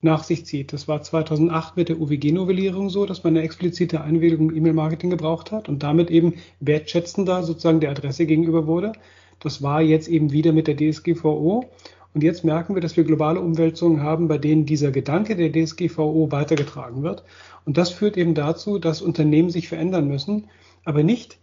nach 0.00 0.24
sich 0.24 0.44
zieht. 0.44 0.72
Das 0.72 0.88
war 0.88 1.00
2008 1.00 1.76
mit 1.76 1.88
der 1.88 2.00
UWG-Novellierung 2.00 2.90
so, 2.90 3.06
dass 3.06 3.22
man 3.22 3.36
eine 3.36 3.44
explizite 3.44 4.00
Einwilligung 4.00 4.50
im 4.50 4.56
E-Mail-Marketing 4.56 5.10
gebraucht 5.10 5.52
hat 5.52 5.68
und 5.68 5.84
damit 5.84 6.10
eben 6.10 6.34
wertschätzender 6.58 7.44
sozusagen 7.44 7.78
der 7.78 7.90
Adresse 7.90 8.26
gegenüber 8.26 8.66
wurde. 8.66 8.92
Das 9.38 9.62
war 9.62 9.80
jetzt 9.80 10.08
eben 10.08 10.32
wieder 10.32 10.52
mit 10.52 10.66
der 10.66 10.76
DSGVO 10.76 11.70
und 12.14 12.22
jetzt 12.22 12.44
merken 12.44 12.74
wir, 12.74 12.82
dass 12.82 12.96
wir 12.96 13.04
globale 13.04 13.40
Umwälzungen 13.40 14.02
haben, 14.02 14.28
bei 14.28 14.36
denen 14.38 14.66
dieser 14.66 14.90
Gedanke 14.90 15.34
der 15.34 15.50
DSGVO 15.50 16.30
weitergetragen 16.30 17.02
wird. 17.02 17.24
Und 17.64 17.78
das 17.78 17.90
führt 17.90 18.16
eben 18.16 18.34
dazu, 18.34 18.78
dass 18.78 19.00
Unternehmen 19.00 19.50
sich 19.50 19.68
verändern 19.68 20.08
müssen, 20.08 20.48
aber 20.84 21.02
nicht 21.02 21.38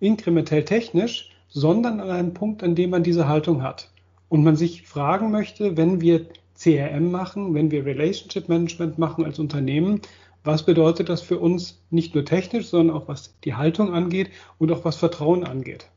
inkrementell 0.00 0.64
technisch, 0.64 1.30
sondern 1.48 2.00
an 2.00 2.10
einem 2.10 2.34
Punkt, 2.34 2.62
an 2.62 2.74
dem 2.74 2.90
man 2.90 3.02
diese 3.02 3.28
Haltung 3.28 3.62
hat. 3.62 3.90
Und 4.28 4.44
man 4.44 4.56
sich 4.56 4.82
fragen 4.82 5.30
möchte, 5.30 5.76
wenn 5.76 6.00
wir 6.00 6.26
CRM 6.58 7.10
machen, 7.10 7.54
wenn 7.54 7.70
wir 7.70 7.84
Relationship 7.84 8.48
Management 8.48 8.98
machen 8.98 9.24
als 9.24 9.38
Unternehmen, 9.38 10.00
was 10.42 10.64
bedeutet 10.64 11.08
das 11.08 11.20
für 11.20 11.38
uns 11.38 11.82
nicht 11.90 12.14
nur 12.14 12.24
technisch, 12.24 12.68
sondern 12.68 12.96
auch 12.96 13.08
was 13.08 13.34
die 13.44 13.54
Haltung 13.54 13.92
angeht 13.92 14.30
und 14.58 14.72
auch 14.72 14.84
was 14.84 14.96
Vertrauen 14.96 15.44
angeht? 15.44 15.88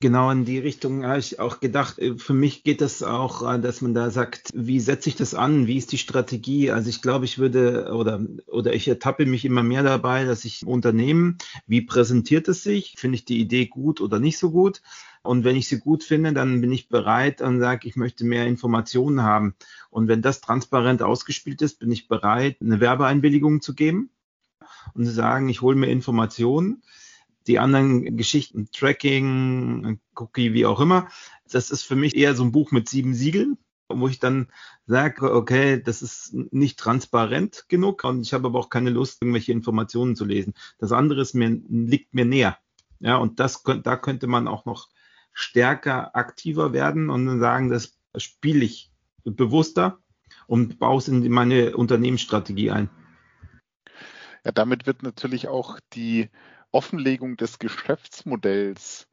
Genau 0.00 0.30
in 0.30 0.44
die 0.44 0.60
Richtung 0.60 1.04
habe 1.04 1.18
ich 1.18 1.40
auch 1.40 1.58
gedacht. 1.58 1.98
Äh, 1.98 2.16
für 2.16 2.32
mich 2.32 2.62
geht 2.62 2.80
das 2.80 3.02
auch, 3.02 3.42
äh, 3.42 3.58
dass 3.58 3.80
man 3.80 3.94
da 3.94 4.10
sagt, 4.10 4.50
wie 4.54 4.78
setze 4.78 5.08
ich 5.08 5.16
das 5.16 5.34
an? 5.34 5.66
Wie 5.66 5.76
ist 5.76 5.90
die 5.90 5.98
Strategie? 5.98 6.70
Also 6.70 6.88
ich 6.88 7.02
glaube, 7.02 7.24
ich 7.24 7.38
würde 7.38 7.92
oder, 7.92 8.24
oder 8.46 8.74
ich 8.74 8.86
ertappe 8.86 9.26
mich 9.26 9.44
immer 9.44 9.64
mehr 9.64 9.82
dabei, 9.82 10.24
dass 10.24 10.44
ich 10.44 10.64
Unternehmen, 10.64 11.38
wie 11.66 11.80
präsentiert 11.80 12.46
es 12.46 12.62
sich? 12.62 12.94
Finde 12.96 13.16
ich 13.16 13.24
die 13.24 13.40
Idee 13.40 13.66
gut 13.66 14.00
oder 14.00 14.20
nicht 14.20 14.38
so 14.38 14.52
gut? 14.52 14.82
Und 15.22 15.42
wenn 15.42 15.56
ich 15.56 15.66
sie 15.66 15.80
gut 15.80 16.04
finde, 16.04 16.32
dann 16.32 16.60
bin 16.60 16.70
ich 16.70 16.88
bereit 16.88 17.42
und 17.42 17.58
sage, 17.58 17.88
ich 17.88 17.96
möchte 17.96 18.24
mehr 18.24 18.46
Informationen 18.46 19.22
haben. 19.22 19.56
Und 19.90 20.06
wenn 20.06 20.22
das 20.22 20.40
transparent 20.40 21.02
ausgespielt 21.02 21.60
ist, 21.60 21.80
bin 21.80 21.90
ich 21.90 22.06
bereit, 22.06 22.58
eine 22.60 22.78
Werbeeinwilligung 22.78 23.62
zu 23.62 23.74
geben 23.74 24.10
und 24.94 25.04
zu 25.04 25.10
sagen, 25.10 25.48
ich 25.48 25.60
hole 25.60 25.74
mir 25.74 25.88
Informationen 25.88 26.84
die 27.48 27.58
anderen 27.58 28.16
Geschichten, 28.16 28.70
Tracking, 28.72 30.00
Cookie, 30.14 30.52
wie 30.52 30.66
auch 30.66 30.80
immer, 30.80 31.08
das 31.50 31.70
ist 31.70 31.82
für 31.82 31.96
mich 31.96 32.16
eher 32.16 32.34
so 32.34 32.44
ein 32.44 32.52
Buch 32.52 32.70
mit 32.70 32.88
sieben 32.88 33.14
Siegeln, 33.14 33.58
wo 33.88 34.06
ich 34.06 34.18
dann 34.18 34.48
sage, 34.86 35.32
okay, 35.34 35.82
das 35.82 36.02
ist 36.02 36.34
nicht 36.34 36.78
transparent 36.78 37.64
genug 37.68 38.04
und 38.04 38.20
ich 38.20 38.34
habe 38.34 38.48
aber 38.48 38.58
auch 38.58 38.68
keine 38.68 38.90
Lust, 38.90 39.22
irgendwelche 39.22 39.52
Informationen 39.52 40.14
zu 40.14 40.24
lesen. 40.24 40.54
Das 40.78 40.92
andere 40.92 41.22
ist 41.22 41.34
mir, 41.34 41.48
liegt 41.68 42.14
mir 42.14 42.26
näher. 42.26 42.58
Ja, 43.00 43.16
und 43.16 43.40
das, 43.40 43.62
da 43.62 43.96
könnte 43.96 44.26
man 44.26 44.48
auch 44.48 44.64
noch 44.66 44.88
stärker 45.32 46.16
aktiver 46.16 46.72
werden 46.72 47.10
und 47.10 47.38
sagen, 47.38 47.70
das 47.70 47.96
spiele 48.16 48.64
ich 48.64 48.90
bewusster 49.24 50.00
und 50.46 50.78
baue 50.78 50.98
es 50.98 51.08
in 51.08 51.30
meine 51.30 51.76
Unternehmensstrategie 51.76 52.70
ein. 52.70 52.90
Ja, 54.44 54.52
damit 54.52 54.86
wird 54.86 55.02
natürlich 55.02 55.48
auch 55.48 55.78
die 55.92 56.28
Offenlegung 56.72 57.36
des 57.36 57.58
Geschäftsmodells 57.58 59.08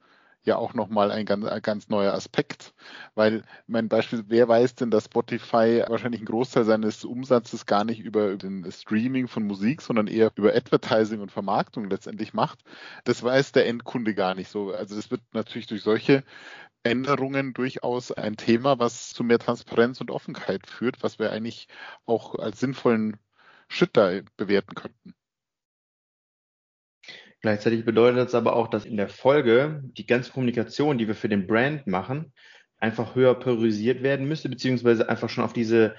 ja 0.45 0.57
auch 0.57 0.73
nochmal 0.73 1.11
ein 1.11 1.25
ganz, 1.25 1.45
ein 1.45 1.61
ganz 1.61 1.89
neuer 1.89 2.13
Aspekt. 2.13 2.73
Weil 3.15 3.43
mein 3.67 3.89
Beispiel, 3.89 4.23
wer 4.27 4.47
weiß 4.47 4.75
denn, 4.75 4.91
dass 4.91 5.05
Spotify 5.05 5.83
wahrscheinlich 5.87 6.21
einen 6.21 6.27
Großteil 6.27 6.65
seines 6.65 7.03
Umsatzes 7.03 7.65
gar 7.65 7.83
nicht 7.83 7.99
über 7.99 8.35
den 8.37 8.69
Streaming 8.71 9.27
von 9.27 9.45
Musik, 9.45 9.81
sondern 9.81 10.07
eher 10.07 10.31
über 10.35 10.55
Advertising 10.55 11.21
und 11.21 11.31
Vermarktung 11.31 11.89
letztendlich 11.89 12.33
macht. 12.33 12.63
Das 13.03 13.23
weiß 13.23 13.51
der 13.53 13.67
Endkunde 13.67 14.13
gar 14.13 14.35
nicht 14.35 14.49
so. 14.49 14.71
Also 14.71 14.95
das 14.95 15.11
wird 15.11 15.21
natürlich 15.33 15.67
durch 15.67 15.81
solche 15.83 16.23
Änderungen 16.83 17.53
durchaus 17.53 18.11
ein 18.11 18.37
Thema, 18.37 18.79
was 18.79 19.09
zu 19.11 19.23
mehr 19.23 19.39
Transparenz 19.39 20.01
und 20.01 20.11
Offenheit 20.11 20.67
führt, 20.67 21.01
was 21.01 21.19
wir 21.19 21.31
eigentlich 21.31 21.67
auch 22.05 22.35
als 22.35 22.59
sinnvollen 22.59 23.17
Schritt 23.67 23.97
da 23.97 24.11
bewerten 24.37 24.75
könnten. 24.75 25.15
Gleichzeitig 27.41 27.85
bedeutet 27.85 28.19
das 28.19 28.35
aber 28.35 28.55
auch, 28.55 28.67
dass 28.67 28.85
in 28.85 28.97
der 28.97 29.09
Folge 29.09 29.81
die 29.83 30.07
ganze 30.07 30.31
Kommunikation, 30.31 30.97
die 30.97 31.07
wir 31.07 31.15
für 31.15 31.29
den 31.29 31.47
Brand 31.47 31.85
machen, 31.87 32.33
einfach 32.77 33.15
höher 33.15 33.35
priorisiert 33.35 34.03
werden 34.03 34.27
müsste, 34.27 34.49
beziehungsweise 34.49 35.09
einfach 35.09 35.29
schon 35.29 35.43
auf 35.43 35.53
diese 35.53 35.95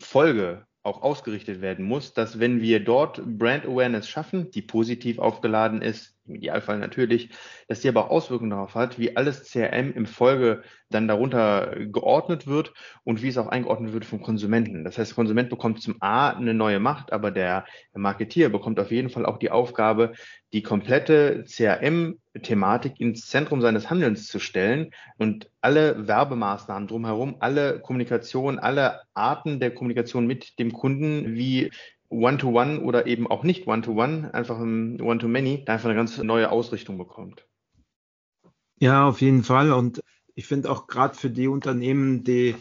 Folge 0.00 0.66
auch 0.82 1.02
ausgerichtet 1.02 1.60
werden 1.60 1.84
muss, 1.84 2.12
dass 2.12 2.40
wenn 2.40 2.60
wir 2.60 2.80
dort 2.80 3.22
Brand 3.24 3.64
Awareness 3.64 4.08
schaffen, 4.08 4.50
die 4.50 4.62
positiv 4.62 5.18
aufgeladen 5.18 5.80
ist, 5.80 6.11
im 6.26 6.36
Idealfall 6.36 6.78
natürlich, 6.78 7.30
dass 7.68 7.80
die 7.80 7.88
aber 7.88 8.04
auch 8.04 8.10
Auswirkungen 8.10 8.50
darauf 8.50 8.74
hat, 8.74 8.98
wie 8.98 9.16
alles 9.16 9.50
CRM 9.50 9.92
im 9.92 10.06
Folge 10.06 10.62
dann 10.88 11.08
darunter 11.08 11.74
geordnet 11.86 12.46
wird 12.46 12.72
und 13.04 13.22
wie 13.22 13.28
es 13.28 13.38
auch 13.38 13.48
eingeordnet 13.48 13.92
wird 13.92 14.04
vom 14.04 14.22
Konsumenten. 14.22 14.84
Das 14.84 14.98
heißt, 14.98 15.12
der 15.12 15.16
Konsument 15.16 15.50
bekommt 15.50 15.82
zum 15.82 15.96
A 16.00 16.30
eine 16.30 16.54
neue 16.54 16.80
Macht, 16.80 17.12
aber 17.12 17.30
der 17.30 17.64
Marketier 17.94 18.50
bekommt 18.50 18.78
auf 18.78 18.90
jeden 18.90 19.10
Fall 19.10 19.26
auch 19.26 19.38
die 19.38 19.50
Aufgabe, 19.50 20.12
die 20.52 20.62
komplette 20.62 21.44
CRM-Thematik 21.44 23.00
ins 23.00 23.26
Zentrum 23.26 23.60
seines 23.60 23.90
Handelns 23.90 24.26
zu 24.26 24.38
stellen 24.38 24.90
und 25.16 25.50
alle 25.60 26.06
Werbemaßnahmen 26.06 26.88
drumherum, 26.88 27.36
alle 27.40 27.80
Kommunikation, 27.80 28.58
alle 28.58 29.00
Arten 29.14 29.60
der 29.60 29.72
Kommunikation 29.72 30.26
mit 30.26 30.58
dem 30.58 30.72
Kunden, 30.72 31.34
wie 31.34 31.70
One-to-One 32.12 32.78
-one 32.78 32.82
oder 32.82 33.06
eben 33.06 33.26
auch 33.26 33.42
nicht 33.42 33.66
One-to-One, 33.66 34.28
-one, 34.28 34.30
einfach 34.32 34.58
ein 34.58 35.00
One-to-Many, 35.00 35.64
einfach 35.66 35.86
eine 35.86 35.96
ganz 35.96 36.18
neue 36.18 36.50
Ausrichtung 36.50 36.98
bekommt. 36.98 37.46
Ja, 38.78 39.08
auf 39.08 39.20
jeden 39.20 39.44
Fall. 39.44 39.72
Und 39.72 40.00
ich 40.34 40.46
finde 40.46 40.70
auch 40.70 40.86
gerade 40.86 41.14
für 41.14 41.30
die 41.30 41.48
Unternehmen, 41.48 42.24
die, 42.24 42.54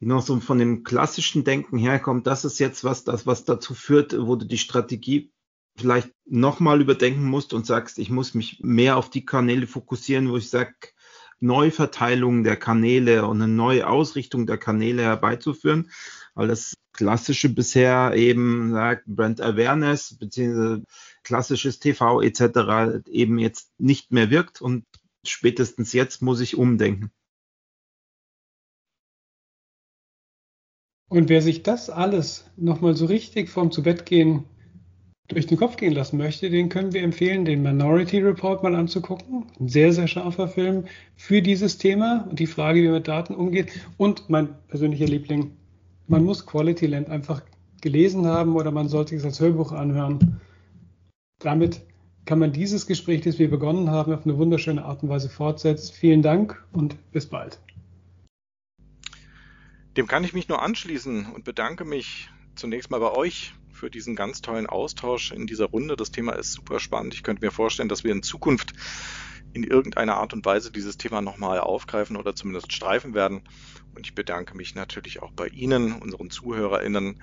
die 0.00 0.06
noch 0.06 0.22
so 0.22 0.38
von 0.40 0.58
dem 0.58 0.84
klassischen 0.84 1.44
Denken 1.44 1.78
herkommt, 1.78 2.26
das 2.26 2.44
ist 2.44 2.58
jetzt 2.58 2.84
was, 2.84 3.04
das, 3.04 3.26
was 3.26 3.44
dazu 3.44 3.74
führt, 3.74 4.14
wo 4.18 4.36
du 4.36 4.46
die 4.46 4.58
Strategie 4.58 5.32
vielleicht 5.76 6.10
nochmal 6.26 6.80
überdenken 6.80 7.24
musst 7.24 7.54
und 7.54 7.66
sagst, 7.66 7.98
ich 7.98 8.10
muss 8.10 8.34
mich 8.34 8.60
mehr 8.62 8.96
auf 8.96 9.10
die 9.10 9.24
Kanäle 9.24 9.66
fokussieren, 9.66 10.30
wo 10.30 10.36
ich 10.36 10.50
sage, 10.50 10.74
Neuverteilung 11.40 12.44
der 12.44 12.56
Kanäle 12.56 13.26
und 13.26 13.40
eine 13.40 13.50
neue 13.50 13.88
Ausrichtung 13.88 14.46
der 14.46 14.58
Kanäle 14.58 15.02
herbeizuführen, 15.02 15.90
weil 16.34 16.48
das 16.48 16.74
klassische 17.00 17.48
bisher 17.48 18.12
eben 18.14 18.72
sagt 18.72 19.06
Brand 19.06 19.40
Awareness 19.40 20.18
beziehungsweise 20.18 20.84
klassisches 21.22 21.78
TV 21.78 22.20
etc. 22.20 23.08
eben 23.08 23.38
jetzt 23.38 23.70
nicht 23.78 24.12
mehr 24.12 24.28
wirkt 24.28 24.60
und 24.60 24.84
spätestens 25.24 25.94
jetzt 25.94 26.20
muss 26.20 26.40
ich 26.40 26.58
umdenken. 26.58 27.10
Und 31.08 31.30
wer 31.30 31.40
sich 31.40 31.62
das 31.62 31.88
alles 31.88 32.44
nochmal 32.58 32.94
so 32.94 33.06
richtig 33.06 33.48
vorm 33.48 33.72
Zubettgehen 33.72 34.44
durch 35.28 35.46
den 35.46 35.56
Kopf 35.56 35.78
gehen 35.78 35.94
lassen 35.94 36.18
möchte, 36.18 36.50
den 36.50 36.68
können 36.68 36.92
wir 36.92 37.02
empfehlen, 37.02 37.46
den 37.46 37.62
Minority 37.62 38.18
Report 38.18 38.62
mal 38.62 38.74
anzugucken. 38.74 39.46
Ein 39.58 39.68
sehr, 39.68 39.94
sehr 39.94 40.06
scharfer 40.06 40.48
Film 40.48 40.84
für 41.16 41.40
dieses 41.40 41.78
Thema 41.78 42.26
und 42.28 42.38
die 42.38 42.46
Frage, 42.46 42.82
wie 42.82 42.88
man 42.88 42.96
mit 42.96 43.08
Daten 43.08 43.34
umgeht. 43.34 43.72
Und 43.96 44.28
mein 44.28 44.50
persönlicher 44.68 45.06
Liebling, 45.06 45.56
man 46.10 46.24
muss 46.24 46.44
Quality 46.44 46.86
Land 46.86 47.08
einfach 47.08 47.40
gelesen 47.80 48.26
haben 48.26 48.56
oder 48.56 48.72
man 48.72 48.88
sollte 48.88 49.14
es 49.14 49.24
als 49.24 49.38
Hörbuch 49.38 49.70
anhören. 49.70 50.40
Damit 51.38 51.82
kann 52.26 52.40
man 52.40 52.52
dieses 52.52 52.86
Gespräch, 52.86 53.22
das 53.22 53.38
wir 53.38 53.48
begonnen 53.48 53.90
haben, 53.90 54.12
auf 54.12 54.24
eine 54.24 54.36
wunderschöne 54.36 54.84
Art 54.84 55.02
und 55.02 55.08
Weise 55.08 55.28
fortsetzen. 55.28 55.94
Vielen 55.94 56.20
Dank 56.20 56.62
und 56.72 56.96
bis 57.12 57.26
bald. 57.26 57.60
Dem 59.96 60.08
kann 60.08 60.24
ich 60.24 60.34
mich 60.34 60.48
nur 60.48 60.60
anschließen 60.62 61.26
und 61.26 61.44
bedanke 61.44 61.84
mich 61.84 62.28
zunächst 62.56 62.90
mal 62.90 63.00
bei 63.00 63.12
euch 63.12 63.54
für 63.70 63.88
diesen 63.88 64.16
ganz 64.16 64.42
tollen 64.42 64.66
Austausch 64.66 65.30
in 65.30 65.46
dieser 65.46 65.66
Runde. 65.66 65.96
Das 65.96 66.10
Thema 66.10 66.32
ist 66.32 66.52
super 66.52 66.80
spannend. 66.80 67.14
Ich 67.14 67.22
könnte 67.22 67.44
mir 67.44 67.52
vorstellen, 67.52 67.88
dass 67.88 68.04
wir 68.04 68.12
in 68.12 68.22
Zukunft 68.22 68.72
in 69.52 69.64
irgendeiner 69.64 70.16
Art 70.16 70.32
und 70.32 70.44
Weise 70.44 70.70
dieses 70.70 70.96
Thema 70.96 71.20
nochmal 71.20 71.60
aufgreifen 71.60 72.16
oder 72.16 72.34
zumindest 72.34 72.72
streifen 72.72 73.14
werden. 73.14 73.42
Und 73.94 74.06
ich 74.06 74.14
bedanke 74.14 74.56
mich 74.56 74.74
natürlich 74.74 75.22
auch 75.22 75.32
bei 75.32 75.48
Ihnen, 75.48 76.00
unseren 76.00 76.30
ZuhörerInnen, 76.30 77.18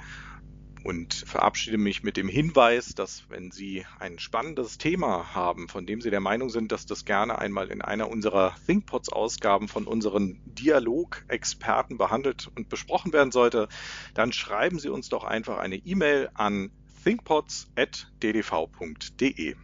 und 0.83 1.13
verabschiede 1.13 1.77
mich 1.77 2.03
mit 2.03 2.17
dem 2.17 2.29
Hinweis, 2.29 2.95
dass 2.95 3.29
wenn 3.29 3.51
Sie 3.51 3.85
ein 3.99 4.19
spannendes 4.19 4.77
Thema 4.77 5.35
haben, 5.35 5.67
von 5.67 5.85
dem 5.85 5.99
Sie 5.99 6.09
der 6.09 6.21
Meinung 6.21 6.49
sind, 6.49 6.71
dass 6.71 6.85
das 6.85 7.03
gerne 7.03 7.39
einmal 7.39 7.69
in 7.69 7.81
einer 7.81 8.09
unserer 8.09 8.55
ThinkPods-Ausgaben 8.65 9.67
von 9.67 9.85
unseren 9.85 10.39
Dialog-Experten 10.45 11.97
behandelt 11.97 12.49
und 12.55 12.69
besprochen 12.69 13.11
werden 13.11 13.31
sollte, 13.31 13.67
dann 14.13 14.31
schreiben 14.31 14.79
Sie 14.79 14.89
uns 14.89 15.09
doch 15.09 15.25
einfach 15.25 15.57
eine 15.57 15.75
E-Mail 15.75 16.29
an 16.33 16.71
thinkpods.ddv.de. 17.03 19.55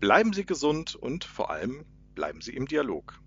Bleiben 0.00 0.32
Sie 0.32 0.46
gesund 0.46 0.94
und 0.94 1.24
vor 1.24 1.50
allem 1.50 1.84
bleiben 2.14 2.40
Sie 2.40 2.54
im 2.54 2.66
Dialog. 2.66 3.14